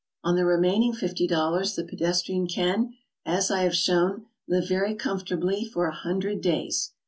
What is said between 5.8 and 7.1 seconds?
a hundred days."